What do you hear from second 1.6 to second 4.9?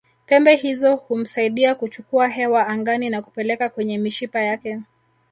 kuchukua hewa angani na kupeleka kwenye mishipa yake